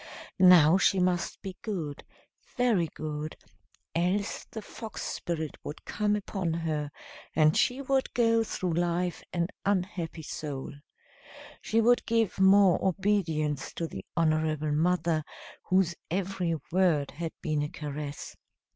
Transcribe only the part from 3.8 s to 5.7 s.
else the fox spirit